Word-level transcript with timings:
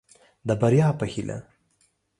د 0.47 0.49
بريا 0.61 0.87
په 0.99 1.05
هيله. 1.11 1.37